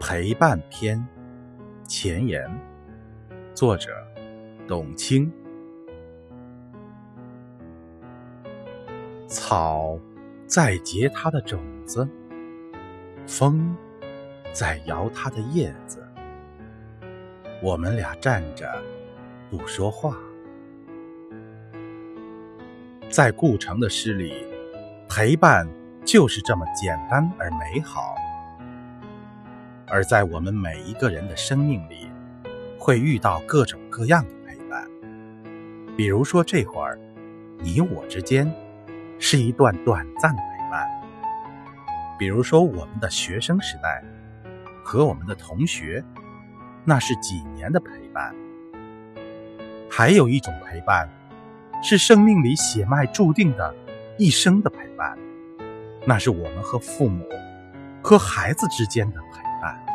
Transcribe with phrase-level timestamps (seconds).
[0.00, 1.04] 陪伴篇
[1.84, 2.48] 前言，
[3.52, 3.90] 作者
[4.66, 5.30] 董卿。
[9.26, 9.98] 草
[10.46, 12.08] 在结它的种子，
[13.26, 13.76] 风
[14.52, 16.06] 在摇它的叶子。
[17.60, 18.80] 我们俩站着
[19.50, 20.16] 不说话。
[23.10, 24.46] 在顾城的诗里，
[25.08, 25.68] 陪伴
[26.04, 28.14] 就是这么简单而美好。
[29.90, 32.10] 而在我们每一个人的生命里，
[32.78, 34.86] 会遇到各种各样的陪伴。
[35.96, 36.98] 比如说，这会儿
[37.58, 38.52] 你我之间
[39.18, 40.86] 是一段短暂的陪伴；
[42.18, 44.04] 比如说，我们的学生时代
[44.84, 46.04] 和我们的同学，
[46.84, 48.34] 那是几年的陪伴。
[49.90, 51.08] 还有一种陪伴，
[51.82, 53.74] 是生命里血脉注定的
[54.18, 55.18] 一生的陪伴，
[56.06, 57.26] 那是我们和父母、
[58.02, 59.47] 和孩子之间的陪。
[59.60, 59.87] 啊。